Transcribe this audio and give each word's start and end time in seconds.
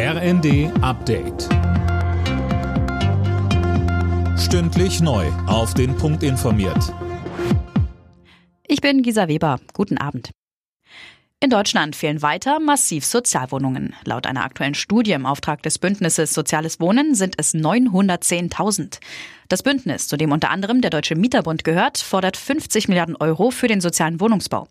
RND 0.00 0.70
Update. 0.80 1.48
Stündlich 4.38 5.00
neu. 5.00 5.26
Auf 5.48 5.74
den 5.74 5.96
Punkt 5.96 6.22
informiert. 6.22 6.94
Ich 8.68 8.80
bin 8.80 9.02
Gisa 9.02 9.26
Weber. 9.26 9.58
Guten 9.72 9.98
Abend. 9.98 10.30
In 11.40 11.50
Deutschland 11.50 11.96
fehlen 11.96 12.22
weiter 12.22 12.60
massiv 12.60 13.04
Sozialwohnungen. 13.04 13.92
Laut 14.04 14.28
einer 14.28 14.44
aktuellen 14.44 14.76
Studie 14.76 15.10
im 15.10 15.26
Auftrag 15.26 15.64
des 15.64 15.80
Bündnisses 15.80 16.32
Soziales 16.32 16.78
Wohnen 16.78 17.16
sind 17.16 17.34
es 17.36 17.52
910.000. 17.52 19.00
Das 19.48 19.64
Bündnis, 19.64 20.06
zu 20.06 20.16
dem 20.16 20.30
unter 20.30 20.50
anderem 20.50 20.80
der 20.80 20.90
Deutsche 20.90 21.16
Mieterbund 21.16 21.64
gehört, 21.64 21.98
fordert 21.98 22.36
50 22.36 22.86
Milliarden 22.86 23.16
Euro 23.16 23.50
für 23.50 23.66
den 23.66 23.80
sozialen 23.80 24.20
Wohnungsbau. 24.20 24.68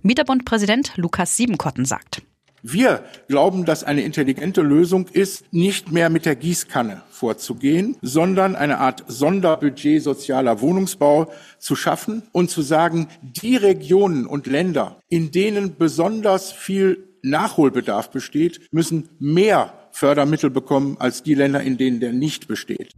Mieterbund-Präsident 0.00 0.96
Lukas 0.96 1.36
Siebenkotten 1.36 1.84
sagt. 1.84 2.22
Wir 2.62 3.02
glauben, 3.28 3.64
dass 3.64 3.84
eine 3.84 4.02
intelligente 4.02 4.62
Lösung 4.62 5.06
ist, 5.12 5.52
nicht 5.52 5.92
mehr 5.92 6.10
mit 6.10 6.26
der 6.26 6.36
Gießkanne 6.36 7.02
vorzugehen, 7.10 7.96
sondern 8.02 8.56
eine 8.56 8.78
Art 8.78 9.04
Sonderbudget 9.08 10.02
sozialer 10.02 10.60
Wohnungsbau 10.60 11.30
zu 11.58 11.76
schaffen 11.76 12.22
und 12.32 12.50
zu 12.50 12.62
sagen, 12.62 13.08
die 13.22 13.56
Regionen 13.56 14.26
und 14.26 14.46
Länder, 14.46 14.96
in 15.08 15.30
denen 15.30 15.76
besonders 15.76 16.52
viel 16.52 17.08
Nachholbedarf 17.22 18.10
besteht, 18.10 18.60
müssen 18.70 19.08
mehr 19.18 19.72
Fördermittel 19.92 20.50
bekommen 20.50 20.96
als 20.98 21.22
die 21.22 21.34
Länder, 21.34 21.60
in 21.60 21.76
denen 21.76 22.00
der 22.00 22.12
nicht 22.12 22.48
besteht. 22.48 22.92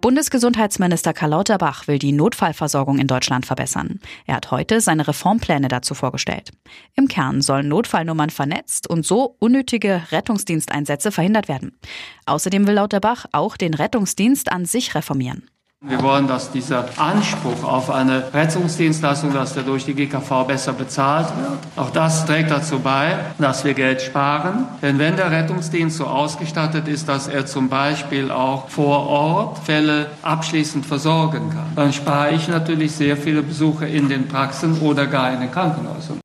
Bundesgesundheitsminister 0.00 1.12
Karl 1.12 1.30
Lauterbach 1.30 1.86
will 1.86 1.98
die 1.98 2.12
Notfallversorgung 2.12 2.98
in 2.98 3.06
Deutschland 3.06 3.44
verbessern. 3.44 4.00
Er 4.24 4.36
hat 4.36 4.50
heute 4.50 4.80
seine 4.80 5.06
Reformpläne 5.06 5.68
dazu 5.68 5.94
vorgestellt. 5.94 6.52
Im 6.96 7.06
Kern 7.06 7.42
sollen 7.42 7.68
Notfallnummern 7.68 8.30
vernetzt 8.30 8.88
und 8.88 9.04
so 9.04 9.36
unnötige 9.40 10.00
Rettungsdiensteinsätze 10.10 11.12
verhindert 11.12 11.48
werden. 11.48 11.78
Außerdem 12.24 12.66
will 12.66 12.74
Lauterbach 12.74 13.26
auch 13.32 13.58
den 13.58 13.74
Rettungsdienst 13.74 14.50
an 14.50 14.64
sich 14.64 14.94
reformieren. 14.94 15.50
Wir 15.82 16.02
wollen, 16.02 16.28
dass 16.28 16.52
dieser 16.52 16.84
Anspruch 16.98 17.64
auf 17.64 17.88
eine 17.88 18.34
Rettungsdienstleistung, 18.34 19.32
dass 19.32 19.54
der 19.54 19.62
durch 19.62 19.86
die 19.86 19.94
GKV 19.94 20.44
besser 20.46 20.74
bezahlt 20.74 21.28
wird, 21.28 21.58
auch 21.76 21.88
das 21.88 22.26
trägt 22.26 22.50
dazu 22.50 22.80
bei, 22.80 23.16
dass 23.38 23.64
wir 23.64 23.72
Geld 23.72 24.02
sparen. 24.02 24.68
Denn 24.82 24.98
wenn 24.98 25.16
der 25.16 25.30
Rettungsdienst 25.30 25.96
so 25.96 26.04
ausgestattet 26.04 26.86
ist, 26.86 27.08
dass 27.08 27.28
er 27.28 27.46
zum 27.46 27.70
Beispiel 27.70 28.30
auch 28.30 28.68
vor 28.68 29.06
Ort 29.06 29.58
Fälle 29.60 30.08
abschließend 30.20 30.84
versorgen 30.84 31.48
kann, 31.48 31.72
dann 31.74 31.94
spare 31.94 32.32
ich 32.32 32.46
natürlich 32.46 32.92
sehr 32.92 33.16
viele 33.16 33.42
Besuche 33.42 33.86
in 33.86 34.10
den 34.10 34.28
Praxen 34.28 34.82
oder 34.82 35.06
gar 35.06 35.32
in 35.32 35.40
den 35.40 35.50
Krankenhäusern. 35.50 36.20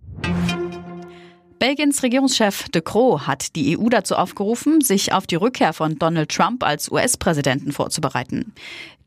Belgiens 1.65 2.03
Regierungschef 2.03 2.69
de 2.69 2.83
Croo 2.83 3.21
hat 3.21 3.55
die 3.55 3.75
EU 3.75 3.89
dazu 3.89 4.15
aufgerufen, 4.15 4.81
sich 4.81 5.13
auf 5.13 5.25
die 5.25 5.33
Rückkehr 5.33 5.73
von 5.73 5.97
Donald 5.97 6.29
Trump 6.29 6.63
als 6.63 6.91
US-Präsidenten 6.91 7.71
vorzubereiten. 7.71 8.53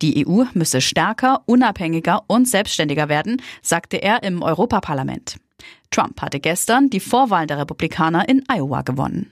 Die 0.02 0.26
EU 0.26 0.42
müsse 0.54 0.80
stärker, 0.80 1.42
unabhängiger 1.46 2.24
und 2.26 2.48
selbstständiger 2.48 3.08
werden, 3.08 3.40
sagte 3.62 3.98
er 3.98 4.24
im 4.24 4.42
Europaparlament. 4.42 5.36
Trump 5.92 6.20
hatte 6.20 6.40
gestern 6.40 6.90
die 6.90 6.98
Vorwahl 6.98 7.46
der 7.46 7.58
Republikaner 7.58 8.28
in 8.28 8.42
Iowa 8.48 8.82
gewonnen. 8.82 9.30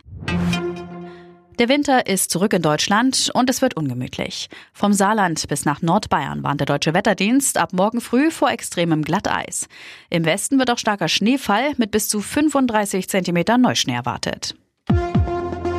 Der 1.58 1.70
Winter 1.70 2.06
ist 2.06 2.30
zurück 2.30 2.52
in 2.52 2.60
Deutschland 2.60 3.30
und 3.32 3.48
es 3.48 3.62
wird 3.62 3.76
ungemütlich. 3.78 4.50
Vom 4.74 4.92
Saarland 4.92 5.48
bis 5.48 5.64
nach 5.64 5.80
Nordbayern 5.80 6.42
warnt 6.42 6.60
der 6.60 6.66
Deutsche 6.66 6.92
Wetterdienst 6.92 7.56
ab 7.56 7.72
morgen 7.72 8.02
früh 8.02 8.30
vor 8.30 8.50
extremem 8.50 9.02
Glatteis. 9.02 9.66
Im 10.10 10.26
Westen 10.26 10.58
wird 10.58 10.70
auch 10.70 10.78
starker 10.78 11.08
Schneefall 11.08 11.72
mit 11.78 11.92
bis 11.92 12.08
zu 12.08 12.20
35 12.20 13.08
Zentimeter 13.08 13.56
Neuschnee 13.56 13.94
erwartet. 13.94 14.54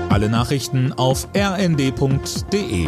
Alle 0.10 0.30
Nachrichten 0.30 0.94
auf 0.94 1.28
rnd.de 1.36 2.88